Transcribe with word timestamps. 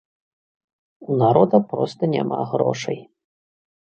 У 1.09 1.17
народа 1.23 1.59
проста 1.73 2.09
няма 2.15 2.39
грошай. 2.55 2.99